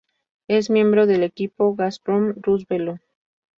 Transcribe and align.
Es 0.47 0.71
miembro 0.71 1.05
del 1.05 1.21
equipo 1.21 1.75
Gazprom-RusVelo. 1.75 2.97